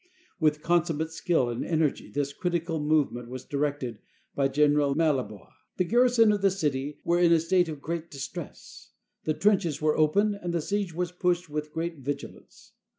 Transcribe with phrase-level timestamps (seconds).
[0.39, 3.99] With consummate skill and energy this critical movement was directed
[4.33, 5.51] by General Mallebois.
[5.77, 8.93] The garrison of the city were in a state of great distress.
[9.25, 12.71] The trenches were open and the siege was pushed with great vigilance.